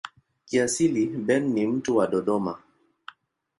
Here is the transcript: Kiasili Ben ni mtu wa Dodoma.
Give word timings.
Kiasili 0.45 1.05
Ben 1.17 1.53
ni 1.53 1.67
mtu 1.67 1.97
wa 1.97 2.07
Dodoma. 2.07 2.59